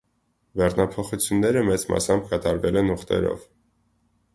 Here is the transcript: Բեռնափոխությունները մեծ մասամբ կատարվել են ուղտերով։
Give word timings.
Բեռնափոխությունները 0.61 1.63
մեծ 1.69 1.85
մասամբ 1.95 2.27
կատարվել 2.35 2.81
են 2.85 2.95
ուղտերով։ 2.97 3.51